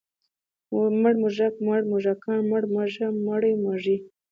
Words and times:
مړ 1.01 1.13
موږک، 1.21 1.53
مړه 1.65 1.83
موږکان، 1.91 2.39
مړه 2.51 2.67
مږه، 2.75 3.07
مړې 3.25 3.51
مږې. 3.63 3.97